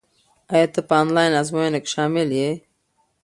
[0.53, 2.49] ایا ته په انلاین ازموینه کې شامل یې؟